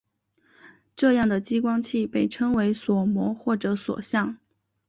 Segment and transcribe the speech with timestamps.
[0.95, 4.39] 这样的激光器被称为锁模或者锁相。